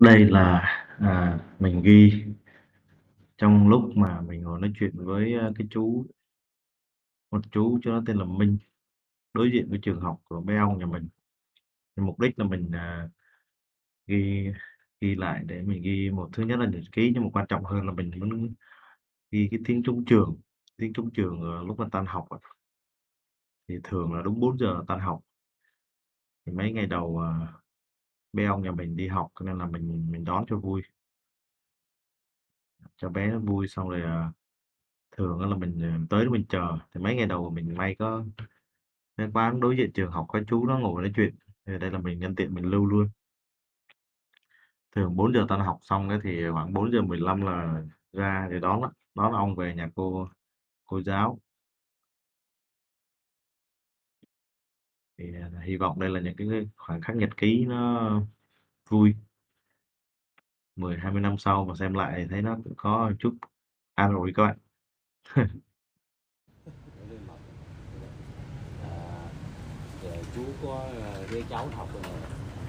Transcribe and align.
Đây 0.00 0.24
là, 0.24 0.62
à, 0.98 1.38
mình 1.58 1.82
ghi 1.82 2.24
trong 3.38 3.68
lúc 3.68 3.82
mà 3.96 4.20
mình 4.20 4.42
ngồi 4.42 4.60
nói 4.60 4.72
chuyện 4.80 4.92
với, 4.94 5.34
à, 5.34 5.50
cái 5.58 5.66
chú 5.70 6.06
một 7.30 7.40
chú 7.52 7.78
cho 7.82 7.90
nó 7.90 8.02
tên 8.06 8.16
là 8.18 8.24
Minh, 8.24 8.58
đối 9.34 9.50
diện 9.52 9.66
với 9.70 9.78
trường 9.82 10.00
học 10.00 10.20
của 10.24 10.40
bé 10.40 10.56
ông 10.56 10.78
nhà 10.78 10.86
mình. 10.86 11.08
Thì 11.96 12.02
mục 12.02 12.20
đích 12.20 12.38
là 12.38 12.44
mình, 12.46 12.70
à, 12.72 13.08
ghi 14.06 14.48
ghi 15.00 15.14
lại 15.14 15.44
để 15.46 15.62
mình 15.62 15.82
ghi 15.82 16.10
một 16.10 16.30
thứ 16.32 16.42
nhất 16.42 16.58
là 16.58 16.66
nhật 16.66 16.82
ký, 16.92 17.10
nhưng 17.14 17.24
mà 17.24 17.30
quan 17.32 17.46
trọng 17.48 17.64
hơn 17.64 17.86
là 17.86 17.92
mình 17.92 18.10
muốn 18.20 18.54
ghi 19.30 19.48
cái 19.50 19.60
tiếng 19.66 19.82
trung 19.82 20.04
trường, 20.04 20.36
tiếng 20.76 20.92
trung 20.92 21.10
trường, 21.14 21.66
lúc 21.66 21.78
mà 21.78 21.86
tan 21.92 22.06
học. 22.06 22.28
Thì 23.68 23.74
thường 23.84 24.14
là 24.14 24.22
đúng 24.22 24.40
4:00 24.40 24.84
tan 24.88 25.00
học. 25.00 25.20
Thì 26.46 26.52
mấy 26.52 26.72
ngày 26.72 26.86
đầu, 26.86 27.18
à, 27.18 27.48
bé 28.32 28.44
ông 28.44 28.62
nhà 28.62 28.70
mình 28.72 28.96
đi 28.96 29.08
học 29.08 29.28
cho 29.40 29.46
nên 29.46 29.58
là 29.58 29.66
mình 29.66 30.06
mình 30.12 30.24
đón 30.24 30.44
cho 30.48 30.56
vui. 30.56 30.82
Cho 32.96 33.08
bé 33.08 33.26
nó 33.30 33.38
vui 33.38 33.68
xong 33.68 33.88
rồi, 33.88 34.02
à, 34.02 34.32
thường 35.16 35.40
á 35.40 35.46
là 35.46 35.56
mình, 35.56 35.82
à, 35.82 35.98
tới 36.10 36.24
đó 36.24 36.30
mình 36.30 36.44
chờ, 36.48 36.78
thì 36.94 37.00
mấy 37.00 37.14
ngày 37.16 37.26
đầu 37.26 37.50
mình 37.50 37.74
may 37.76 37.94
có 37.98 38.24
cái 39.16 39.28
quán 39.34 39.60
đối 39.60 39.76
diện 39.76 39.92
trường 39.94 40.10
học 40.12 40.26
có 40.28 40.40
chú 40.48 40.66
nó 40.66 40.78
ngồi 40.78 41.02
nói 41.02 41.12
chuyện, 41.16 41.34
thì 41.66 41.78
đây 41.78 41.90
là 41.90 41.98
mình 41.98 42.18
nhân 42.18 42.34
tiện 42.36 42.54
mình 42.54 42.64
lưu 42.64 42.86
luôn. 42.86 43.08
Thường 44.96 45.16
4:00 45.16 45.46
tan 45.48 45.60
học 45.60 45.78
xong 45.82 46.08
á 46.08 46.18
thì 46.22 46.42
khoảng 46.52 46.72
4:15 46.74 47.42
là 47.42 47.82
ra 48.12 48.48
để 48.50 48.60
đón 48.60 48.82
đó. 48.82 48.92
đón 49.14 49.32
ông 49.32 49.56
về 49.56 49.74
nhà 49.74 49.90
cô 49.94 50.28
cô 50.86 51.02
giáo. 51.02 51.38
Thì, 55.20 55.26
à, 55.40 55.48
hy 55.62 55.76
vọng 55.76 56.00
đây 56.00 56.10
là 56.10 56.20
những 56.20 56.36
cái 56.36 56.46
khoảnh 56.76 57.00
khắc 57.00 57.16
nhật 57.16 57.36
ký 57.36 57.64
nó 57.66 58.10
vui. 58.88 59.14
10, 60.76 60.98
20 60.98 61.20
năm 61.20 61.38
sau 61.38 61.64
mà 61.64 61.74
xem 61.74 61.94
lại 61.94 62.12
thì 62.16 62.26
thấy 62.30 62.42
nó 62.42 62.56
cũng 62.64 62.74
có 62.76 63.12
chút 63.18 63.34
an 63.94 64.14
ủi 64.14 64.32
các 64.34 64.42
bạn. 64.42 64.56
À, 65.34 65.44
ờ, 70.02 70.22
chú 70.34 70.44
có, 70.62 70.88
ờ, 71.02 71.26
đứa 71.30 71.42
cháu 71.50 71.68
học, 71.68 71.88
ờ, 72.02 72.10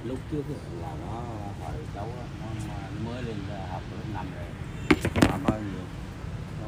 lúc 0.03 0.19
trước 0.31 0.43
á 0.49 0.55
là 0.81 0.95
nó 1.05 1.13
hỏi 1.59 1.75
cháu 1.95 2.07
nó 2.41 2.45
mới 3.05 3.23
lên, 3.23 3.35
học 3.69 3.81
lớp 3.91 4.03
5 4.13 4.25
rồi, 4.35 4.45
nó 5.29 5.37
bao 5.49 5.59
nhiêu? 5.59 5.83
Nó 6.61 6.67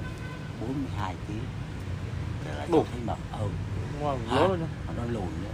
42 0.61 1.15
ký. 1.27 1.33
Thế 2.43 2.53
là 2.53 2.67
cháu 2.71 2.85
thấy 2.91 3.01
mập, 3.05 3.17
ừ. 3.31 3.49
Mà 4.87 4.93
nó 4.97 5.05
lùn 5.05 5.27
nữa, 5.43 5.51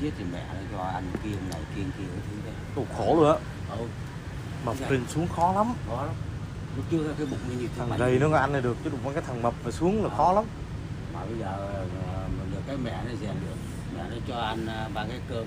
giết 0.00 0.14
thì 0.18 0.24
mẹ 0.32 0.44
nó 0.54 0.60
cho 0.78 0.84
ăn 0.84 1.04
kiêng 1.24 1.50
này 1.50 1.60
kiêng 1.76 1.90
kia 1.98 2.04
các 2.14 2.22
thứ 2.30 2.36
đấy. 2.44 2.54
Ồ, 2.76 2.84
khổ 2.96 3.16
luôn 3.16 3.32
á. 3.32 3.38
Ừ, 3.78 3.84
Mập 4.64 4.76
lên 4.90 5.04
xuống 5.08 5.28
khó 5.36 5.52
lắm. 5.52 5.72
khó 5.88 6.04
lắm. 6.04 6.14
Lúc 6.76 6.84
trước 6.90 7.06
á 7.08 7.14
cái 7.18 7.26
bụng 7.26 7.38
nó 7.48 7.54
như 7.54 7.68
Thằng 7.78 7.98
gầy 7.98 8.18
nó 8.18 8.36
ăn 8.36 8.52
này 8.52 8.62
được 8.62 8.76
chứ 8.84 8.90
đụng 8.90 9.00
với 9.04 9.14
cái 9.14 9.22
thằng 9.26 9.42
mập 9.42 9.54
mà 9.64 9.70
xuống 9.70 10.02
là 10.04 10.08
Ờ. 10.10 10.16
khó 10.16 10.32
lắm. 10.32 10.44
Mà 11.14 11.20
bây 11.24 11.38
giờ, 11.38 11.46
ờ, 12.06 12.28
mình 12.38 12.50
được 12.54 12.60
cái 12.66 12.76
mẹ 12.76 12.90
nó 13.04 13.10
rèn 13.20 13.34
được, 13.40 13.56
mẹ 13.96 14.02
nó 14.10 14.16
cho 14.28 14.40
ăn, 14.40 14.66
a, 14.66 14.88
ba 14.94 15.04
cái 15.08 15.20
cơm, 15.28 15.46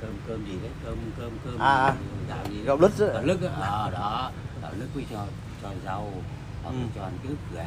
cơm 0.00 0.10
cơm 0.28 0.46
gì 0.46 0.58
đấy, 0.62 0.70
cơm 0.84 0.96
cơm 1.18 1.30
cơm 1.44 1.58
À, 1.58 1.74
à. 1.74 1.94
gạo 2.28 2.44
gì 2.50 2.62
Gạo 2.64 2.76
lứt. 2.76 2.92
Gạo 2.98 3.22
lứt 3.22 3.38
ờ, 3.42 3.90
đó, 3.90 4.30
gạo 4.62 4.72
lứt 4.78 4.86
với 4.94 5.06
cho 5.10 5.26
cho 5.62 5.68
rau, 5.84 6.12
hoặc 6.62 6.70
là 6.72 6.76
Ừ. 6.80 6.86
cho 6.94 7.02
ăn 7.02 7.12
cái 7.22 7.30
ức 7.32 7.38
gà. 7.56 7.66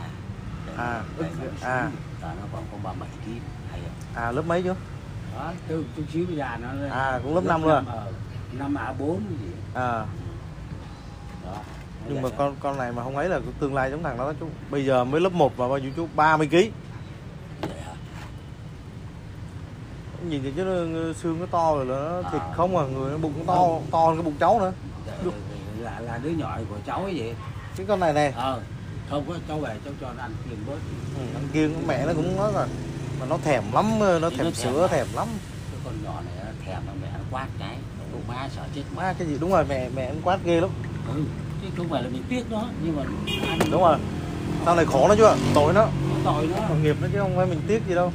Để 0.68 0.74
À, 0.78 1.02
để 1.20 1.28
ức 1.28 1.34
nó 1.40 1.46
gà, 1.62 1.68
à. 1.68 1.92
là 2.22 2.34
nó 2.42 2.48
còn 2.54 2.64
có 2.72 2.78
37 2.84 3.10
ký, 3.26 3.32
hay 3.72 3.80
không? 3.82 4.24
À 4.24 4.32
lớp 4.32 4.42
mấy 4.48 4.64
chứ? 4.64 4.74
Đó, 5.38 5.52
từ 5.68 5.86
chút 5.96 6.04
xíu 6.14 6.26
giờ 6.36 6.48
nó 6.62 6.74
lên 6.74 6.90
À, 6.92 7.20
cũng 7.24 7.36
lớp 7.36 7.44
năm 7.46 7.64
luôn 7.64 7.72
à? 7.88 8.04
năm 8.52 8.74
A4 8.76 9.14
cái 9.14 9.38
gì. 9.42 9.52
À, 9.74 10.06
Đó. 11.46 11.56
nhưng 12.08 12.16
mà 12.16 12.22
vậy 12.22 12.32
đó. 12.32 12.38
con 12.38 12.56
con 12.60 12.78
này 12.78 12.92
mà 12.92 13.04
không 13.04 13.16
ấy 13.18 13.30
là 13.30 13.40
tương 13.60 13.74
lai 13.76 13.92
giống 13.92 14.04
thằng 14.04 14.18
đó 14.18 14.34
chú. 14.40 14.48
Bây 14.70 14.86
giờ 14.86 15.04
mới 15.04 15.22
lớp 15.22 15.32
1 15.34 15.54
mà 15.60 15.68
bao 15.68 15.78
nhiêu 15.78 15.92
chú 15.96 16.08
30 16.16 16.48
kg. 16.52 16.56
Hả? 16.56 17.94
Nhìn 20.30 20.44
thì 20.44 20.52
chứ 20.56 20.64
nó, 20.64 21.14
xương 21.14 21.40
nó 21.40 21.46
to 21.46 21.76
rồi 21.76 21.86
nó 21.86 22.22
thịt 22.32 22.42
À. 22.42 22.54
không 22.56 22.78
à, 22.78 22.84
người 22.94 23.12
nó 23.12 23.18
bụng 23.18 23.34
nó 23.48 23.56
to 23.56 23.68
to 23.92 24.00
hơn 24.06 24.16
cái 24.16 24.24
bụng 24.24 24.36
cháu 24.40 24.60
nữa. 24.60 24.72
Dạ, 25.06 25.30
là 25.80 26.00
là 26.00 26.18
đứa 26.24 26.30
nhỏ 26.30 26.58
của 26.70 26.76
cháu 26.86 27.04
ấy 27.04 27.14
vậy. 27.18 27.36
Cái 27.78 27.86
con 27.90 28.00
này 28.00 28.14
này, 28.14 28.34
Ờ, 28.36 28.62
không 29.10 29.26
có 29.28 29.34
cháu 29.48 29.60
về 29.60 29.78
cháu 29.86 29.94
cho 30.02 30.08
nó 30.18 30.24
ăn 30.24 30.32
kiêng 30.50 30.60
bớt. 30.68 30.78
ừ, 31.18 31.22
thằng 31.34 31.48
kia 31.54 31.70
mẹ 31.88 32.06
nó 32.06 32.14
cũng 32.14 32.38
nói 32.38 32.54
là 32.54 32.68
mà 33.20 33.26
nó 33.26 33.38
thèm 33.44 33.64
lắm, 33.74 34.00
nó 34.22 34.30
Thì 34.30 34.36
thèm 34.38 34.46
nó 34.46 34.52
sữa 34.52 34.82
lắm. 34.82 34.90
thèm 34.90 35.08
lắm. 35.16 35.28
cái 35.72 35.80
con 35.86 35.94
nhỏ 36.04 36.22
này 36.26 36.34
nó 36.46 36.52
thèm 36.66 36.82
nó 36.86 36.92
mẹ 37.02 37.08
nó 37.14 37.20
quát 37.32 37.48
cái 37.60 37.78
tụi 38.12 38.22
má 38.28 38.50
sợ 38.56 38.62
chết 38.76 38.84
má 38.96 39.14
cái 39.20 39.28
gì 39.28 39.38
đúng 39.40 39.52
rồi 39.52 39.66
mẹ 39.70 39.90
mẹ 39.96 40.06
ăn 40.06 40.22
quát 40.24 40.40
ghê 40.44 40.62
lắm. 40.62 40.70
ừ. 41.16 41.22
chứ 41.62 41.68
không 41.78 41.90
phải 41.90 42.04
là 42.04 42.10
mình 42.10 42.24
tiếc 42.30 42.52
nó 42.52 42.64
nhưng 42.84 42.96
mà 42.96 43.04
ăn 43.48 43.60
Đúng 43.72 43.82
rồi. 43.82 43.98
Sau 44.66 44.76
này 44.76 44.86
khổ 44.86 45.08
nó 45.08 45.16
chưa? 45.16 45.36
Tội 45.54 45.74
nó. 45.74 45.88
tội 46.24 46.48
nó 46.48 46.56
Tội 46.70 46.78
nghiệp 46.78 46.96
nó 47.02 47.08
chứ 47.14 47.20
không 47.20 47.36
phải 47.36 47.46
mình 47.46 47.62
tiếc 47.68 47.82
gì 47.88 47.96
đâu. 47.96 48.12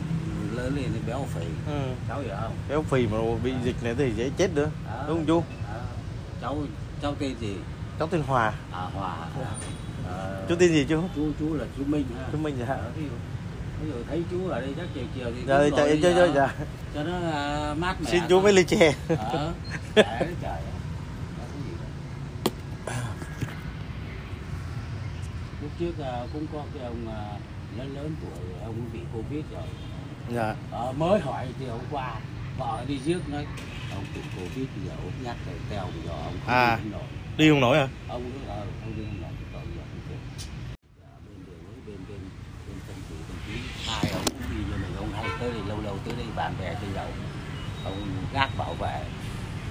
lớn 0.55 0.77
lên 0.77 0.85
thì 0.95 1.01
béo 1.07 1.27
phì 1.35 1.45
Ừ. 1.67 1.79
cháu 2.09 2.21
hiểu 2.21 2.35
không 2.43 2.53
béo 2.69 2.83
phì 2.83 3.07
mà 3.07 3.19
bị 3.45 3.53
dịch 3.65 3.77
này 3.83 3.95
thì 3.99 4.12
dễ 4.17 4.31
chết 4.37 4.55
nữa 4.55 4.71
Đó. 4.87 5.05
đúng 5.09 5.17
không 5.17 5.27
chú 5.27 5.41
Đó. 5.73 5.81
cháu 6.43 6.57
cháu 7.03 7.15
tên 7.19 7.35
gì 7.41 7.57
cháu 7.99 8.09
tên 8.09 8.23
hòa 8.23 8.53
à 8.73 8.87
hòa 8.95 9.17
Ờ, 10.09 10.45
chú 10.49 10.55
tên 10.59 10.73
gì 10.73 10.87
chú 10.89 11.03
chú 11.17 11.27
chú 11.41 11.55
là 11.55 11.65
chú 11.77 11.83
minh 11.87 12.05
ha 12.19 12.25
chú 12.33 12.39
minh 12.39 12.57
dạ 12.61 12.67
Ờ, 12.75 12.91
ví 13.82 13.88
dụ 13.91 13.94
thấy 14.09 14.22
chú 14.31 14.48
ở 14.48 14.60
đây 14.60 14.75
chắc 14.76 14.87
chiều 14.94 15.04
chiều 15.15 15.26
thì 15.34 15.41
cũng 15.41 15.48
dạ 15.48 15.69
gọi 15.69 15.97
đi, 15.97 16.03
dạ 16.34 16.54
cho 16.94 17.03
nó 17.03 17.31
à, 17.32 17.75
mát 17.75 18.00
mẻ 18.00 18.10
xin 18.10 18.22
chú 18.28 18.41
mấy 18.41 18.53
ly 18.53 18.65
chè. 18.65 18.94
Ờ 19.09 19.53
trời 20.43 20.60
lúc 25.62 25.70
trước 25.78 25.93
à, 26.04 26.26
cũng 26.32 26.47
có 26.53 26.62
cái 26.75 26.84
ông 26.84 27.09
à, 27.09 27.38
lớn 27.78 27.94
lớn 27.94 28.15
tuổi 28.22 28.54
ông 28.65 28.91
bị 28.93 28.98
covid 29.15 29.44
rồi. 29.53 29.62
Dạ. 30.34 30.54
Ờ, 30.70 30.93
mới 30.93 31.20
hỏi 31.20 31.47
thì 31.59 31.66
hôm 31.66 31.81
qua 31.91 32.14
vợ 32.59 32.84
đi 32.88 32.99
rước 33.04 33.28
nói 33.28 33.47
ông 33.94 34.04
bị 34.14 34.20
covid 34.41 34.66
giờ 34.87 34.93
ông 34.97 35.12
nhắc 35.25 35.37
rồi 35.47 35.56
teo 35.70 35.87
giờ 36.06 36.12
ông 36.12 36.34
không 36.44 36.54
À. 36.54 36.78
đi 36.84 36.91
nổi. 36.91 37.03
Đi 37.37 37.49
không 37.50 37.60
nổi 37.60 37.78
à 37.78 37.88
ông 38.09 38.31
cứ 38.32 38.38
ờ 38.49 38.60
ông 38.60 38.93
đi 38.97 39.03
không 39.04 39.20
nổi 39.22 39.31
cái 39.41 39.49
tội 39.53 39.62
giờ 39.76 39.82
không 39.91 40.00
chết 40.09 40.47
Dạ, 41.00 41.09
bên 41.26 41.37
đường 41.47 41.64
ấy 41.66 41.76
bên 41.87 41.97
bên 42.09 42.20
bên 42.69 42.76
tân 42.87 42.97
chủ 43.09 43.14
tân 43.28 43.37
chí 43.42 43.42
hai 43.87 44.11
ông 44.13 44.25
đi 44.51 44.57
như 44.57 44.77
mình 44.83 44.97
ông 44.97 45.13
hay 45.13 45.25
tới 45.41 45.51
đây 45.51 45.61
lâu 45.67 45.79
lâu 45.85 45.99
tới 46.05 46.15
đây 46.17 46.27
bạn 46.37 46.55
bè 46.61 46.75
tới 46.75 46.91
dậu 46.95 47.07
ông 47.85 48.07
gác 48.33 48.51
bảo 48.59 48.75
vệ 48.75 49.05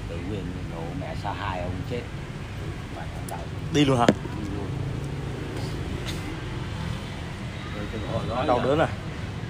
tự 0.10 0.18
nguyên 0.18 0.46
nổ 0.76 0.82
mẹ 1.02 1.16
sa 1.24 1.34
hai 1.34 1.62
ông 1.62 1.76
chết. 1.92 2.02
Mà 2.96 3.02
thằng 3.16 3.24
đầu 3.30 3.40
đi 3.74 3.86
luôn 3.86 4.00
hả? 4.00 4.06
Đi 4.08 4.50
luôn. 4.56 4.68
Rồi 7.76 7.86
từ 7.92 8.00
hồi 8.14 8.24
đó 8.30 8.44
đau 8.48 8.58
giờ- 8.60 8.66
đớn 8.66 8.80
à? 8.80 8.88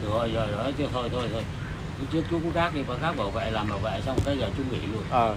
Từ 0.02 0.10
hồi 0.10 0.32
giờ 0.34 0.52
đó 0.52 0.72
chứ 0.78 0.88
thôi 0.94 1.10
thôi 1.12 1.30
thôi. 1.34 1.44
Trước 2.12 2.24
chú 2.30 2.40
cũng 2.40 2.52
gác 2.54 2.74
đi 2.76 2.82
và 2.82 2.96
gác 2.96 3.18
bảo 3.18 3.30
vệ 3.32 3.52
làm 3.52 3.70
bảo 3.70 3.80
vệ 3.80 4.02
xong 4.06 4.20
cái 4.26 4.38
giờ 4.38 4.50
chú 4.58 4.64
nghỉ 4.72 4.80
luôn. 4.88 5.04
Ờ. 5.10 5.36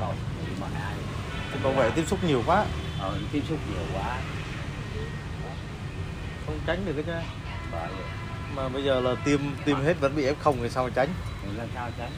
Cái 1.50 1.60
bảo 1.62 1.72
vệ 1.72 1.90
tiếp 1.90 2.04
xúc 2.06 2.24
nhiều 2.24 2.42
quá. 2.46 2.64
Ờ 3.00 3.18
tiếp 3.32 3.42
xúc 3.48 3.58
nhiều 3.70 3.84
quá. 3.94 4.18
Không 6.46 6.58
tránh 6.66 6.86
được 6.86 6.92
cái 6.92 7.04
chứ 7.06 7.12
mà 8.56 8.68
bây 8.68 8.84
giờ 8.84 9.00
là 9.00 9.14
tiêm 9.24 9.40
tiêm 9.64 9.76
hết 9.80 10.00
vẫn 10.00 10.16
bị 10.16 10.26
f0 10.26 10.54
thì 10.62 10.68
sao 10.70 10.84
mà 10.84 10.90
tránh? 10.94 11.08
Thì 11.42 11.48
làm 11.56 11.68
sao 11.74 11.90
tránh? 11.98 12.10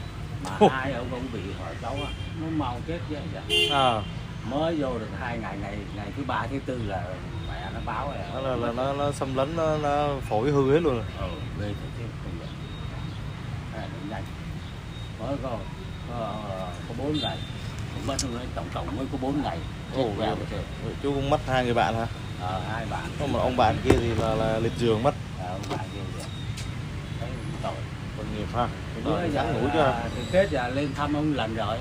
Mà 0.45 0.51
Ồ. 0.59 0.67
hai 0.67 0.93
ông 0.93 1.07
ông 1.11 1.27
bị 1.33 1.39
hỏi 1.59 1.75
cháu 1.81 1.91
á. 1.91 2.11
Nó 2.41 2.47
mau 2.49 2.79
chết 2.87 2.99
vậy 3.09 3.21
à. 3.71 4.01
Mới 4.49 4.75
vô 4.75 4.99
được 4.99 5.09
hai 5.19 5.37
ngày 5.37 5.57
ngày 5.61 5.77
ngày 5.95 6.07
thứ 6.17 6.23
ba 6.27 6.47
thứ 6.51 6.59
tư 6.65 6.81
là 6.85 7.03
mẹ 7.49 7.69
nó 7.73 7.79
báo 7.85 8.07
rồi. 8.07 8.17
Nó 8.33 8.39
là, 8.41 8.55
là 8.55 8.71
nó, 8.71 8.93
nó 8.93 9.11
xâm 9.11 9.35
lấn 9.35 9.55
nó, 9.55 9.77
nó 9.77 10.07
phổi 10.29 10.51
hư 10.51 10.73
hết 10.73 10.79
luôn 10.79 10.93
rồi. 10.95 11.05
ừ 11.19 11.27
ghê 11.61 11.67
thật 11.81 11.87
chứ 11.97 12.03
à, 13.77 13.87
nhanh 14.09 14.23
mới 15.19 15.37
có 15.43 15.57
có, 16.09 16.33
có 16.87 16.93
bốn 16.97 17.19
ngày. 17.21 17.37
Cũng 17.93 18.07
mất 18.07 18.15
tổng 18.55 18.67
cộng 18.73 18.97
mới 18.97 19.05
có 19.11 19.17
bốn 19.21 19.43
ngày. 19.43 19.57
Chết 19.95 20.01
Ồ, 20.01 20.09
chú 21.03 21.13
cũng 21.13 21.29
mất 21.29 21.39
hai 21.47 21.65
người 21.65 21.73
bạn 21.73 21.95
hả? 21.95 22.07
Ờ 22.41 22.61
hai 22.71 22.85
bạn. 22.85 23.03
Có 23.19 23.27
một 23.27 23.39
ông 23.39 23.57
bạn 23.57 23.75
kia 23.83 23.97
thì 23.99 24.15
là, 24.15 24.35
là 24.35 24.59
liệt 24.59 24.71
giường 24.77 25.03
mất 25.03 25.15
ông 25.49 25.61
bạn 25.69 25.85
kia 25.93 25.99
kìa 26.17 26.23
thấy 27.19 27.29
tội. 27.63 27.73
Tội 28.17 28.25
nghiệp 28.37 28.47
ha. 28.53 28.67
Giờ 29.05 29.29
ngắn 29.33 29.53
ngủi 29.53 29.69
chưa? 29.73 30.03
từ 30.15 30.21
Tết 30.31 30.49
giờ 30.51 30.67
lên 30.67 30.93
thăm 30.93 31.13
ông 31.13 31.33
lần 31.33 31.55
rồi. 31.55 31.77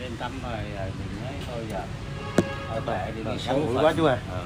Lên 0.00 0.12
thăm 0.20 0.32
rồi 0.42 0.58
rồi 0.76 0.90
mình 0.98 1.24
nói 1.24 1.32
thôi 1.46 1.66
giờ. 1.70 1.82
Ở 2.68 3.12
đi 3.16 3.22
ngắn 3.24 3.38
số 3.38 3.56
ngủi 3.56 3.74
phận. 3.74 3.84
quá 3.84 3.92
chú 3.96 4.04
à 4.04 4.18
ờ. 4.30 4.44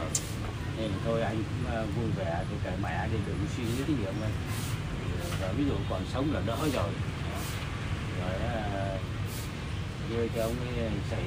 nên 0.78 0.90
thôi 1.04 1.22
anh 1.22 1.36
cũng 1.36 1.74
ờ, 1.74 1.84
vui 1.96 2.10
vẻ 2.16 2.36
thì 2.50 2.56
kệ 2.64 2.70
mẹ 2.82 3.08
đi 3.12 3.18
đừng 3.26 3.46
suy 3.56 3.62
nghĩ 3.62 3.82
cái 3.86 3.96
gì 3.96 4.04
ông 4.06 4.22
ơi. 4.22 4.30
Thì, 4.90 5.28
rồi 5.40 5.50
ví 5.56 5.64
dụ 5.64 5.74
còn 5.90 6.02
sống 6.14 6.34
là 6.34 6.40
đỡ 6.46 6.56
rồi. 6.74 6.90
Rồi 8.20 8.34
ờ, 8.74 8.98
đưa 10.10 10.28
cho 10.36 10.42
ông 10.42 10.54
ấy 10.60 10.90
chạy 11.10 11.20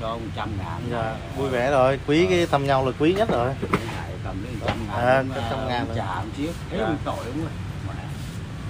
cho 0.00 0.08
ông 0.08 0.30
trăm 0.36 0.48
ngàn. 0.58 0.82
Dạ 0.90 0.98
Ờ, 0.98 1.16
vui 1.36 1.48
vẻ 1.48 1.70
rồi. 1.70 1.98
Quý 2.06 2.26
cái 2.30 2.46
thăm 2.46 2.66
nhau 2.66 2.86
là 2.86 2.92
quý 2.98 3.14
nhất 3.14 3.28
rồi 3.28 3.54
mỗi 3.62 3.80
ngày 3.86 4.10
cầm 4.24 4.44
lên 4.44 4.54
trăm 4.66 4.78
ngàn 4.78 4.79
À, 4.96 5.24
trăm 5.50 5.68
ngàn 5.68 5.86
rồi. 5.86 5.96
trả 5.96 6.06
ông 6.06 6.30
chiếc 6.36 6.52
thế 6.70 6.78
Dạ. 6.78 6.84
ông 6.84 6.98
tội 7.04 7.16
ông 7.26 7.40
ơi 7.44 7.52
mẹ 7.88 7.94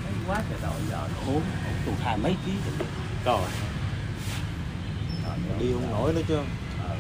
thấy 0.05 0.13
quá 0.29 0.43
trời 0.51 0.59
tội 0.63 0.81
giờ 0.91 1.09
nó 1.15 1.33
ốm 1.33 1.43
ông 1.65 1.75
tụt 1.87 1.95
hai 2.05 2.17
mấy 2.17 2.37
ký 2.47 2.53
rồi. 3.25 3.41
Đi 5.61 5.73
không 5.73 5.91
nổi 5.91 6.13
nữa 6.13 6.23
chứ. 6.29 6.37
Ờ. 6.89 6.97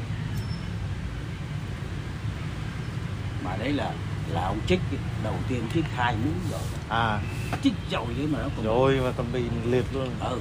mà 3.44 3.56
đấy 3.56 3.72
là 3.72 3.92
là 4.28 4.42
ông 4.46 4.58
trích 4.66 4.80
đầu 5.24 5.34
tiên 5.48 5.62
trích 5.74 5.84
hai 5.96 6.16
mũi 6.24 6.32
rồi. 6.50 6.60
À. 6.88 7.20
Trích 7.62 7.72
rồi 7.90 8.06
đấy 8.18 8.26
mà 8.32 8.38
nó 8.42 8.48
còn 8.56 8.64
rồi 8.66 9.00
mà 9.04 9.10
còn 9.16 9.32
bị 9.32 9.42
liệt 9.64 9.84
luôn. 9.94 10.08
Ừ. 10.20 10.40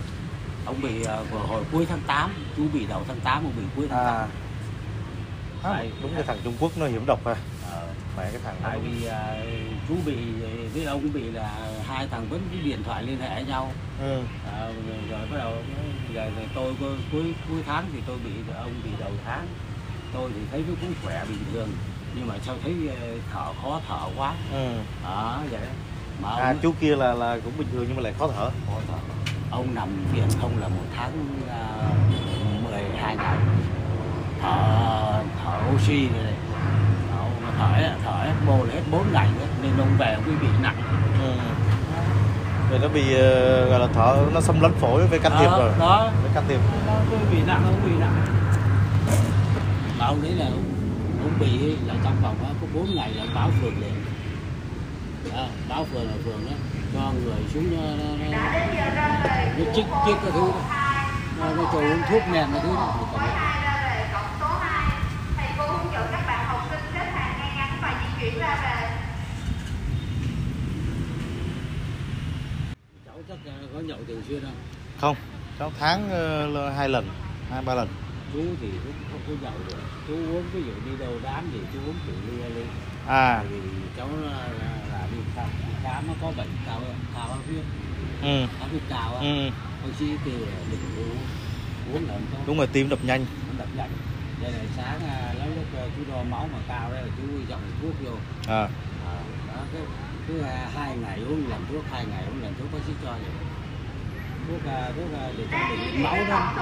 Ông 0.65 0.81
bị 0.81 1.03
ờ, 1.03 1.23
vào 1.31 1.47
hồi 1.47 1.63
cuối 1.71 1.85
tháng 1.89 2.01
8 2.07 2.31
chú 2.57 2.63
bị 2.73 2.85
đầu 2.85 3.03
tháng 3.07 3.19
8 3.19 3.43
ông 3.43 3.53
bị 3.57 3.63
cuối 3.75 3.87
tháng 3.89 4.05
8 4.05 4.15
à 4.15 4.27
À, 5.63 5.83
đúng 6.01 6.13
cái 6.13 6.23
thằng 6.23 6.37
Trung 6.43 6.53
Quốc 6.59 6.71
nó 6.77 6.87
hiểm 6.87 7.05
độc 7.05 7.25
à 7.25 7.35
mẹ 8.19 8.29
cái 8.31 8.41
thằng 8.45 8.55
tại 8.63 8.79
vì 8.79 9.05
ờ, 9.05 9.37
chú 9.89 9.95
bị 10.05 10.15
với 10.73 10.85
ông 10.85 11.13
bị 11.13 11.23
là 11.31 11.49
hai 11.87 12.07
thằng 12.07 12.25
vẫn 12.29 12.41
cái 12.51 12.61
điện 12.63 12.83
thoại 12.83 13.03
liên 13.03 13.19
hệ 13.19 13.43
nhau. 13.43 13.71
Ừ. 13.99 14.21
Ờ, 14.51 14.65
rồi, 14.87 14.97
rồi 15.09 15.19
bắt 15.31 15.37
đầu 15.37 15.53
giờ 16.13 16.29
rồi 16.35 16.45
tôi 16.55 16.73
có- 16.81 16.97
cuối 17.11 17.33
cuối 17.49 17.59
tháng 17.67 17.85
thì 17.93 17.99
tôi 18.07 18.17
bị 18.25 18.31
ông 18.55 18.73
bị 18.83 18.89
đầu 18.99 19.11
tháng. 19.25 19.47
Tôi 20.13 20.29
thì 20.35 20.39
thấy 20.51 20.63
nó 20.67 20.73
cũng 20.81 20.93
khỏe 21.03 21.25
bình 21.29 21.43
thường 21.53 21.69
nhưng 22.15 22.27
mà 22.27 22.35
sao 22.45 22.55
thấy 22.63 22.73
ờ, 23.01 23.07
thở 23.33 23.53
khó 23.61 23.81
thở 23.87 23.99
quá. 24.17 24.33
Ừ. 24.51 24.67
đó 25.03 25.39
vậy. 25.51 25.61
Đó. 25.61 25.67
mà 26.21 26.29
ông, 26.29 26.39
à 26.41 26.55
chú 26.61 26.73
kia 26.81 26.95
là 26.95 27.13
là 27.13 27.37
cũng 27.43 27.53
bình 27.57 27.67
thường 27.71 27.85
nhưng 27.87 27.95
mà 27.95 28.01
lại 28.01 28.13
khó 28.19 28.27
thở. 28.27 28.49
Khó 28.67 28.79
thở. 28.87 28.97
Ông 29.51 29.75
nằm 29.75 29.89
viện 30.13 30.27
không 30.41 30.51
là 30.59 30.67
một 30.67 30.83
tháng 30.95 31.11
uh, 31.43 32.63
12 32.71 33.15
ngày. 33.15 33.37
Thở 34.41 35.23
thở 35.43 35.59
oxy 35.75 36.07
rồi 36.07 36.23
này 36.23 36.33
thở 37.59 37.71
thở 38.05 38.23
ECMO 38.25 38.57
là 38.63 38.73
hết 38.73 38.81
4 38.91 39.13
ngày 39.13 39.27
nữa 39.39 39.45
nên 39.61 39.71
ông 39.79 39.97
về 39.97 40.17
mới 40.25 40.35
bị 40.41 40.47
nặng. 40.61 40.75
Ừ. 42.71 42.77
nó 42.81 42.87
bị 42.87 43.15
ờ, 43.15 43.65
gọi 43.69 43.79
là 43.79 43.87
thở 43.93 44.17
nó 44.33 44.41
xâm 44.41 44.61
lấn 44.61 44.73
phổi 44.73 45.07
với 45.07 45.19
can 45.19 45.31
thiệp 45.39 45.49
rồi. 45.49 45.71
đó. 45.79 46.11
Với 46.21 46.31
can 46.33 46.43
thiệp. 46.47 46.59
Nó 46.87 46.93
bị 47.31 47.37
nặng 47.47 47.61
ông 47.65 47.81
bị 47.85 47.91
nặng. 47.99 48.25
Mà 49.99 50.05
ông 50.05 50.21
đấy 50.21 50.31
là 50.31 50.45
ông, 50.45 50.63
ông 51.23 51.39
bị 51.39 51.75
là 51.87 51.93
trong 52.03 52.15
vòng 52.23 52.35
đó 52.43 52.49
có 52.61 52.67
4 52.73 52.95
ngày 52.95 53.11
là 53.13 53.23
báo 53.35 53.49
phường 53.61 53.79
liền. 53.81 54.03
Đó, 55.35 55.45
báo 55.69 55.85
phường 55.93 56.07
là 56.07 56.13
phường 56.25 56.45
đó 56.45 56.55
cho 56.93 57.11
người 57.23 57.43
xuống 57.53 57.63
nó, 57.71 57.83
nó, 58.03 58.31
nó, 58.31 58.49
nó 59.57 59.71
chích 59.75 59.85
chích 60.05 60.15
cái 60.23 60.31
thứ 60.33 60.39
đó. 60.39 60.61
Nó, 61.39 61.45
nó 61.55 61.63
cho 61.73 61.79
uống 61.79 62.01
thuốc 62.09 62.21
men 62.31 62.47
cái 62.53 62.61
thứ 62.63 62.69
đó 62.75 62.93
cháu 73.05 73.15
chắc 73.27 73.37
ờ, 73.45 73.51
có 73.73 73.79
nhậu 73.79 73.97
thường 74.07 74.21
xuyên 74.27 74.41
không 74.41 74.55
không 74.97 75.15
trong 75.59 75.73
tháng 75.79 76.09
ờ, 76.09 76.47
là 76.47 76.71
hai 76.71 76.89
lần 76.89 77.09
hai 77.51 77.61
ba 77.61 77.75
lần. 77.75 77.87
Chú 78.33 78.39
thì 78.61 78.67
cũng 78.71 78.93
không 79.11 79.21
có 79.27 79.33
nhậu 79.41 79.59
được. 79.67 79.83
Chú 80.07 80.13
uống 80.13 80.43
ví 80.53 80.63
dụ 80.63 80.73
đi 80.85 80.97
đâu 80.99 81.19
đám 81.23 81.49
thì 81.53 81.59
chú 81.73 81.79
uống 81.79 81.95
từ 82.07 82.13
ly 82.27 82.55
ly 82.55 82.63
à. 83.07 83.43
Vì 83.49 83.59
cháu 83.97 84.07
là, 84.07 84.29
là, 84.29 84.71
là 84.91 85.07
đi 85.11 85.17
khám 85.35 85.47
đi 85.67 85.73
khám 85.83 86.07
nó 86.07 86.13
có 86.21 86.31
bệnh 86.37 86.49
cao 86.65 86.81
cao 87.15 87.37
huyết. 87.47 87.63
Ừ. 88.21 88.41
áp 88.61 88.67
huyết 88.71 88.81
cao 88.89 89.15
ừ. 89.15 89.49
bác 89.83 89.89
sĩ 89.99 90.05
kêu 90.25 90.39
là 90.39 90.59
đừng 90.71 90.79
uống 90.97 91.17
uống 91.93 92.07
là 92.07 92.13
không 92.13 92.43
đúng 92.47 92.57
rồi 92.57 92.67
tim 92.67 92.89
đập 92.89 92.99
nhanh. 93.03 93.25
Đập 93.57 93.67
nhanh 93.77 93.89
đây 94.41 94.51
là 94.51 94.59
sáng 94.77 94.99
à, 95.09 95.33
lấy 95.39 95.47
lúc 95.47 95.65
à, 95.77 95.83
chú 95.97 96.03
đo 96.11 96.23
máu 96.23 96.49
mà 96.53 96.59
cao 96.67 96.89
đây 96.91 97.01
là 97.01 97.09
chú 97.17 97.23
dòng 97.49 97.61
thuốc 97.81 97.91
vô. 98.05 98.11
À. 98.47 98.67
À, 99.07 99.15
đó 99.47 99.61
cứ, 99.73 99.79
cứ 100.27 100.41
à, 100.41 100.67
hai 100.75 100.97
ngày 100.97 101.19
uống 101.19 101.49
lần 101.49 101.65
thuốc 101.71 101.83
hai 101.91 102.05
ngày 102.05 102.23
uống 102.27 102.43
lần 102.43 102.53
thuốc 102.59 102.67
bác 102.73 102.79
sĩ 102.87 102.93
cho 103.03 103.11
vậy. 103.11 103.31
Thuốc 104.47 104.61
thuốc 104.95 105.07
để 105.37 105.43
cho 105.51 105.57
bệnh 105.69 106.03
máu 106.03 106.17
đó. 106.29 106.53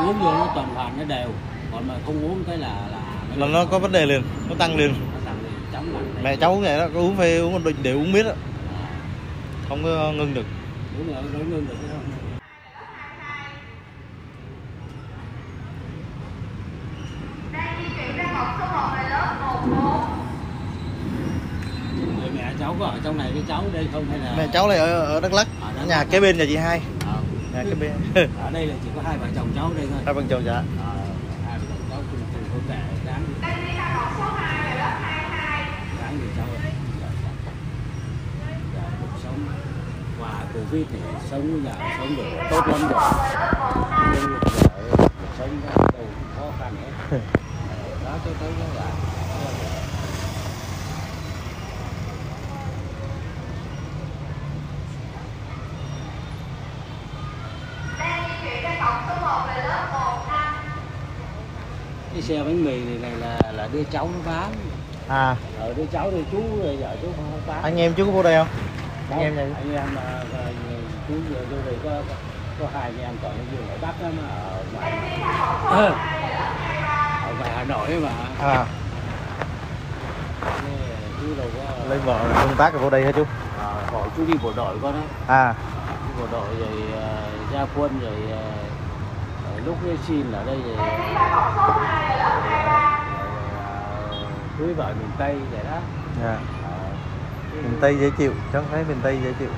Uống 0.00 0.18
vô 0.18 0.32
nó 0.32 0.52
tuần 0.54 0.66
hoàn 0.66 0.98
nó 0.98 1.04
đều. 1.04 1.28
Còn 1.72 1.88
mà 1.88 1.94
không 2.06 2.24
uống 2.24 2.44
cái 2.46 2.58
là 2.58 2.88
là 2.90 3.00
là 3.36 3.46
nó 3.46 3.64
có 3.64 3.78
vấn 3.78 3.92
đề 3.92 4.06
liền 4.06 4.22
nó 4.48 4.54
tăng 4.58 4.76
liền. 4.76 4.94
Nó 5.14 5.20
tăng 5.24 6.22
mẹ 6.22 6.36
cháu 6.36 6.54
cũng 6.54 6.62
vậy 6.62 6.78
đó 6.78 6.88
có 6.94 7.00
uống 7.00 7.16
phải 7.16 7.36
uống 7.36 7.64
định 7.64 7.76
để 7.82 7.92
uống 7.92 8.12
biết 8.12 8.22
đó. 8.26 8.32
Không 9.68 9.82
có 9.82 10.12
ngưng 10.12 10.34
được. 10.34 10.46
Đúng 10.98 11.14
rồi 11.14 11.22
nó 11.32 11.38
ngưng 11.38 11.66
được 11.68 11.74
không 11.92 12.26
đang 17.52 17.82
di 17.82 17.88
chuyển 17.96 18.16
ra 18.16 18.24
cổng 18.24 18.48
số 18.58 18.66
1 18.66 18.94
là 18.96 19.08
lớp 19.10 19.56
14 19.66 19.80
Rồi 22.20 22.30
mẹ 22.34 22.52
cháu 22.60 22.65
có 22.78 22.86
ở 22.86 22.98
trong 23.04 23.18
này 23.18 23.30
với 23.32 23.42
cháu 23.48 23.64
đây 23.72 23.88
không 23.92 24.06
hay 24.10 24.18
là 24.18 24.34
mẹ 24.36 24.46
cháu 24.52 24.68
này 24.68 24.78
ở, 24.78 25.00
ở 25.04 25.20
đắk 25.20 25.32
lắc 25.32 25.46
Ở 25.62 25.72
Đắk 25.76 25.86
nhà 25.88 25.96
Lắk. 25.96 26.10
kế 26.10 26.20
bên 26.20 26.38
nhà 26.38 26.44
chị 26.48 26.56
hai. 26.56 26.80
Ờ, 27.06 27.14
nhà 27.54 27.64
kế 27.64 27.74
bên. 27.74 27.92
Ở 28.42 28.50
đây 28.50 28.66
là 28.66 28.74
chỉ 28.84 28.90
có 28.96 29.02
hai 29.04 29.18
vợ 29.18 29.26
chồng 29.36 29.48
cháu 29.56 29.70
đây 29.76 29.86
thôi. 29.92 30.02
Hai 30.04 30.14
vợ 30.14 30.22
chồng 30.28 30.42
dạ. 30.46 30.52
Ờ, 30.52 30.62
hai 31.46 31.58
vợ 31.58 31.64
chồng 31.68 31.78
cháu 31.90 31.98
cùng 32.10 32.20
cùng 32.32 32.44
con 32.52 32.60
trẻ 32.68 32.80
đáng 33.06 33.22
đi. 33.28 33.34
Ra 33.76 33.94
cổng 33.96 34.08
số 34.18 34.32
2 34.36 34.76
là 34.76 34.84
lớp 34.84 34.98
22 35.02 35.64
đáng 36.02 36.18
gì 36.20 36.26
cháu. 36.36 36.46
Dạ, 38.74 38.82
cuộc 39.00 39.18
sống 39.24 39.38
qua 40.20 40.30
covid 40.54 40.84
thì 40.92 40.98
sống 41.30 41.64
giờ 41.64 41.72
sống 41.98 42.16
được 42.16 42.24
tốt 42.50 42.66
lắm 42.66 42.80
rồi. 42.90 43.02
Nhưng 44.14 44.30
giờ 44.32 44.38
cuộc 44.98 45.32
sống 45.38 45.60
đâu 45.92 46.06
khó 46.36 46.44
khăn 46.58 46.74
hết. 47.10 47.18
Đó 48.04 48.12
tôi 48.24 48.34
thấy 48.40 48.50
nó 48.60 48.80
là 48.80 48.86
đang 57.98 58.22
di 58.28 58.34
chuyển 58.50 58.62
ra 58.62 58.70
cổng 58.70 58.78
số 58.78 58.84
1 58.84 58.84
là 58.84 58.84
lớp 58.84 58.84
15 58.84 58.85
cái 62.12 62.22
xe 62.22 62.38
bánh 62.38 62.64
mì 62.64 62.84
này, 62.84 62.98
này 63.02 63.10
là 63.10 63.52
là 63.52 63.68
đưa 63.72 63.84
cháu 63.84 64.08
nó 64.14 64.32
bán. 64.32 64.52
À. 65.08 65.36
Ở 65.60 65.74
đưa 65.76 65.86
cháu 65.92 66.10
thì 66.10 66.24
chú 66.32 66.42
rồi 66.64 66.76
giờ 66.80 66.96
chú 67.02 67.08
không 67.16 67.40
bán. 67.46 67.62
Anh 67.62 67.76
em 67.76 67.94
chú 67.94 68.06
có 68.06 68.10
vô 68.10 68.22
đây 68.22 68.34
không? 68.36 68.48
Đâu, 69.10 69.18
anh 69.18 69.20
em 69.20 69.36
này 69.36 69.46
anh 69.56 69.74
em 69.74 69.94
mà 69.94 70.02
mà 70.32 70.38
chú 71.08 71.14
vừa 71.30 71.40
vô 71.50 71.56
đây 71.66 71.76
có 71.84 71.90
có, 72.60 72.66
hai 72.74 72.82
anh 72.82 73.00
em 73.00 73.10
còn 73.22 73.32
vừa 73.52 73.74
ở 73.74 73.76
bắc 73.82 74.02
đó 74.02 74.08
mà 74.22 74.28
ở 74.28 74.62
ngoài 74.74 74.92
Ờ, 75.64 75.86
ở 77.26 77.34
ngoài 77.38 77.50
hà 77.56 77.64
nội 77.64 77.88
mà. 78.02 78.10
À. 78.40 78.66
Chú 81.20 81.26
đâu 81.38 81.46
có 81.56 81.88
lấy 81.88 81.98
vợ 81.98 82.18
công 82.34 82.56
tác 82.56 82.72
ở 82.72 82.78
vô 82.78 82.90
đây 82.90 83.04
hả 83.04 83.12
chú? 83.12 83.24
À, 83.60 83.72
hỏi 83.92 84.08
chú 84.16 84.24
đi 84.26 84.34
bộ 84.42 84.52
đội 84.56 84.78
con 84.82 84.92
đó 84.92 85.00
à. 85.34 85.54
Đi 86.08 86.20
bộ 86.20 86.26
đội 86.32 86.54
rồi 86.58 86.82
ờ, 87.02 87.22
ra 87.52 87.66
quân 87.76 88.00
rồi 88.02 88.16
ờ, 88.30 88.36
ờ, 88.36 88.52
lúc 89.66 89.76
ấy 89.84 89.96
xin 90.06 90.32
ở 90.32 90.44
đây 90.44 90.58
rồi, 90.66 90.76
đang 90.76 91.00
đi 91.08 91.14
ra 91.14 91.28
cổng 91.34 91.54
số 91.66 91.72
2 91.72 92.16
là 92.18 92.28
lớp 92.28 92.40
23 92.48 93.00
rồi, 93.20 93.30
ờ, 93.54 94.26
cưới 94.58 94.74
vợ 94.74 94.94
miền 94.98 95.10
tây 95.18 95.36
vậy 95.50 95.64
đó. 95.64 95.78
Dạ. 96.22 96.36
Ờ, 96.64 96.72
chứ- 97.52 97.58
miền 97.62 97.78
tây 97.80 97.98
dễ 97.98 98.10
chịu 98.10 98.32
cháu 98.52 98.62
thấy 98.70 98.84
miền 98.88 98.96
tây 99.02 99.18
dễ 99.24 99.32
chịu. 99.38 99.48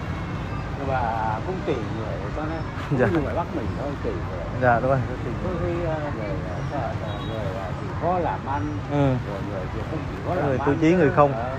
Nhưng 0.79 0.89
mà 0.89 1.01
cũng 1.47 1.57
tùy 1.67 1.75
người 1.75 2.15
con 2.37 2.47
đó 2.51 2.57
Dạ. 2.99 3.07
không 3.15 3.25
phải 3.25 3.35
bắt 3.35 3.47
mình 3.57 3.67
thôi 3.81 3.91
tùy 4.05 4.13
người. 4.13 4.61
Dạ 4.63 4.81
đúng 4.81 4.91
rồi. 4.91 4.99
Có 5.45 5.51
khi 5.67 5.85
ờ, 5.87 6.01
người 6.19 6.31
ờ, 6.51 6.57
sợ 6.73 6.91
người 7.29 7.45
chỉ 7.81 7.87
có 8.03 8.19
làm 8.19 8.41
ăn 8.47 8.63
ừ. 8.91 9.07
rồi 9.31 9.41
người 9.51 9.61
thì 9.75 9.81
không 9.91 10.01
chỉ 10.11 10.17
có 10.29 10.35
làm 10.35 10.47
người 10.47 10.59
ăn 10.59 10.67
tu 10.69 10.75
chí, 10.81 10.93
người 10.95 11.11
không. 11.17 11.33
Ờ, 11.33 11.57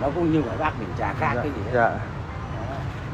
nó 0.00 0.10
cũng 0.14 0.32
như 0.32 0.42
ngoài 0.42 0.56
bắc 0.58 0.78
mình 0.78 0.88
chả 0.98 1.14
khác 1.20 1.32
dạ, 1.34 1.42
cái 1.42 1.50
gì 1.56 1.60
hết. 1.66 1.70
Dạ. 1.74 1.90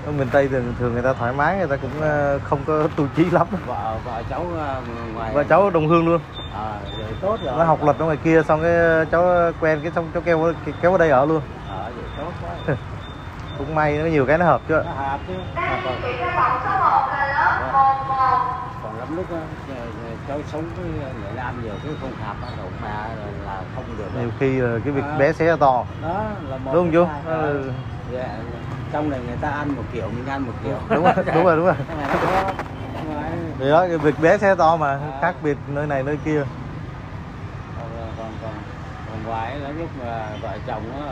Ở 0.06 0.12
miền 0.12 0.28
tây 0.32 0.48
thường 0.48 0.74
thường 0.78 0.92
người 0.92 1.02
ta 1.02 1.12
thoải 1.12 1.32
mái 1.32 1.56
người 1.58 1.66
ta 1.66 1.76
cũng 1.76 1.90
ờ, 2.00 2.38
không 2.38 2.58
có 2.66 2.88
tu 2.96 3.06
chí 3.16 3.24
lắm. 3.30 3.46
Vợ 3.66 3.98
vợ 4.04 4.22
cháu 4.30 4.46
ờ, 4.58 4.82
ngoài 5.14 5.34
và 5.34 5.42
cháu 5.42 5.70
đồng 5.70 5.88
hương 5.88 6.08
luôn. 6.08 6.20
À, 6.54 6.78
rồi 6.98 7.08
tốt 7.20 7.38
rồi. 7.44 7.54
Nó 7.58 7.64
học 7.64 7.84
luật 7.84 7.98
ở 7.98 8.04
ngoài 8.04 8.16
kia 8.24 8.42
xong 8.42 8.62
cái 8.62 9.06
cháu 9.10 9.52
quen 9.60 9.80
cái 9.82 9.92
xong 9.94 10.10
cháu 10.14 10.22
kéo 10.22 10.52
kéo 10.82 10.90
vào 10.90 10.98
đây 10.98 11.10
ở 11.10 11.24
luôn. 11.24 11.40
Ờ 11.70 11.90
vậy 11.96 12.04
tốt 12.16 12.32
quá. 12.42 12.76
Cũng 13.58 13.74
may 13.74 13.98
nó 13.98 14.04
nhiều 14.04 14.26
cái 14.26 14.38
nó 14.38 14.44
hợp 14.44 14.60
chứ. 14.68 14.82
Nó 14.84 14.92
hợp 14.92 15.20
chứ. 15.28 15.34
Đang 15.54 15.80
còn, 15.84 15.94
di 16.02 16.08
chuyển 16.18 16.26
ra 16.26 16.50
cổng 16.50 16.60
số 16.64 16.70
1 16.70 17.06
là 17.12 17.26
lớp 17.26 17.96
11 18.08 18.38
còn 18.82 18.98
lắm 18.98 19.16
lúc 19.16 19.26
cháu 20.28 20.38
sống 20.52 20.64
với 20.76 20.88
người 20.90 21.32
nam 21.36 21.62
nhiều 21.64 21.72
cái 21.84 21.92
không 22.00 22.12
hợp 22.24 22.36
á 22.42 22.48
rồi 22.58 22.66
mà 22.82 23.08
là 23.46 23.62
không 23.74 23.84
được. 23.98 24.14
Đâu. 24.14 24.22
nhiều 24.22 24.30
khi 24.40 24.56
là 24.60 24.78
cái 24.84 24.92
việc 24.92 25.04
À. 25.04 25.16
bé 25.18 25.32
xé 25.32 25.56
to. 25.56 25.84
Đó 26.02 26.24
là 26.48 26.56
một 26.56 26.74
đúng 26.74 26.84
không 26.84 26.92
chú? 26.92 27.04
hai. 27.04 27.52
Nó 28.86 28.92
trong 28.92 29.10
này 29.10 29.20
người 29.26 29.36
ta 29.36 29.50
ăn 29.50 29.74
một 29.76 29.82
kiểu 29.92 30.08
mình 30.08 30.26
ăn 30.26 30.46
một 30.46 30.52
kiểu. 30.64 30.76
Đúng 30.88 31.04
rồi 31.04 31.14
đúng 31.34 31.44
rồi 31.44 31.56
đúng 31.56 31.66
rồi. 31.66 31.74
Nó 31.88 32.20
có 32.30 32.52
vì 33.58 33.70
đó 33.70 33.80
cái 33.88 33.98
việc 33.98 34.20
bé 34.20 34.38
xé 34.38 34.54
to 34.54 34.76
mà 34.76 34.98
khác 35.20 35.34
biệt 35.42 35.56
nơi 35.68 35.86
này 35.86 36.02
nơi 36.02 36.18
kia. 36.24 36.44
Còn 37.78 37.88
còn 38.18 38.32
còn, 38.42 38.52
còn 39.10 39.24
ngoài 39.26 39.58
là 39.58 39.70
lúc 39.70 39.88
mà 40.04 40.28
vợ 40.42 40.58
chồng 40.66 40.82
á 41.00 41.06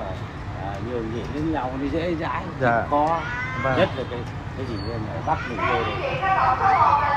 à, 0.62 0.72
nhường 0.90 1.14
nhịn 1.14 1.24
đến 1.34 1.52
nhau 1.52 1.70
đi 1.80 1.88
dễ 1.88 2.14
dãi 2.14 2.42
Dạ. 2.60 2.86
khó 2.90 3.20
Vâng. 3.62 3.78
nhất 3.78 3.88
là 3.96 4.04
cái 4.10 4.18
cái 4.56 4.66
gì 4.66 4.74
bên 4.88 5.00
này 5.06 5.22
bắt 5.26 5.38
mình 5.48 5.58
vô 5.58 5.74
1 5.74 5.82
là 6.22 6.56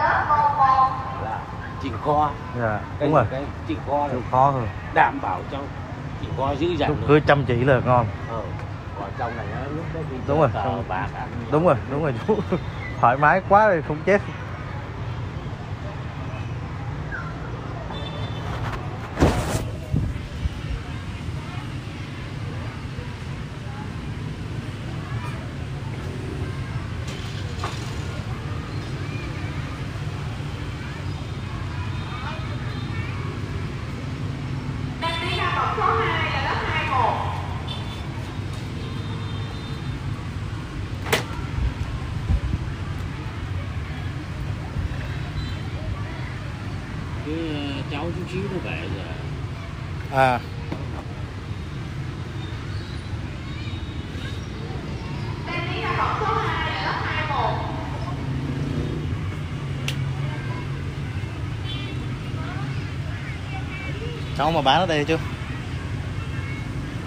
lớp 0.10 0.26
11 0.30 1.24
là 1.24 1.40
chịu 1.84 1.98
khó. 2.06 2.32
Dạ 2.60 2.80
cái 3.00 3.08
đúng 3.08 3.16
rồi. 3.16 3.26
cái 3.32 3.46
chịu 3.68 3.78
khó 3.88 4.08
chịu 4.12 4.22
khó 4.32 4.54
đảm 4.94 5.20
bảo 5.22 5.42
cho 5.52 5.58
chịu 6.22 6.30
khó 6.38 6.56
giữ 6.56 6.68
dằn 6.68 6.96
cứ 7.08 7.20
chăm 7.28 7.46
chỉ 7.46 7.56
là 7.64 7.80
ngon. 7.86 8.08
Ờ. 8.30 8.42
trong 9.20 9.38
này 9.38 9.46
nó 9.56 9.60
lúc 9.76 9.86
đó 9.94 10.00
đi 10.12 10.18
Đúng 10.28 10.40
rồi, 10.40 10.50
bạc 10.88 11.08
ăn 11.16 11.28
đúng 11.52 11.66
rồi 11.66 11.76
đúng 11.92 12.04
rồi 12.04 12.14
chú 12.28 12.38
thoải 13.00 13.18
mái 13.18 13.42
quá 13.50 13.70
thì 13.74 13.82
không 13.88 13.98
chết 14.06 14.22
cổng 35.58 35.78
số 35.78 35.84
2 35.84 36.32
là 36.32 36.44
lớp 36.44 36.58
21. 36.66 37.14
Cứ 47.26 47.48
ờ, 47.48 47.84
cháu 47.92 48.04
chút 48.04 48.12
xíu 48.12 48.16
nó 48.16 48.16
về 48.16 48.16
rồi. 48.16 48.16
à 48.16 48.16
Đang 48.16 48.16
tiến 48.16 48.16
ra 48.16 48.16
cổng 48.16 48.17
số 56.20 56.34
2 56.36 56.72
là 56.72 56.82
lớp 56.86 57.02
21. 57.06 57.54
cháu 64.38 64.52
mà 64.52 64.62
bán 64.62 64.80
ở 64.80 64.86
đây 64.86 65.06
chưa 65.06 65.18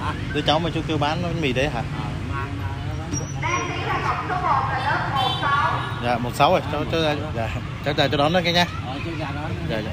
Hả? 0.00 0.12
đứa 0.34 0.40
cháu 0.40 0.58
mà 0.58 0.70
chú 0.74 0.80
kêu 0.88 0.98
bán 0.98 1.22
bánh 1.22 1.40
mì 1.40 1.52
đấy 1.52 1.68
hả 1.68 1.82
Ờ, 1.98 2.04
mang 2.32 2.48
ra 2.60 2.68
nó 2.88 2.94
bán 2.98 3.10
một 3.20 3.26
Đang 3.42 3.70
tiến 3.70 3.86
ra 3.86 3.94
cổng 4.08 4.28
số 4.28 4.34
1 4.34 4.68
là 4.72 4.78
lớp 4.84 5.22
16. 5.24 5.80
dạ 6.04 6.18
một 6.18 6.30
sáu 6.34 6.50
rồi 6.50 6.60
cháu 6.72 6.84
cháu 6.92 7.00
ra 7.02 7.14
dạ 7.34 7.48
cháu 7.84 7.94
ra 7.96 8.08
cho 8.08 8.16
đón 8.16 8.32
nó 8.32 8.40
cái 8.44 8.52
nha 8.52 8.66
Ờ, 8.86 8.94
nó- 9.34 9.40
dạ 9.70 9.78
dạ 9.78 9.90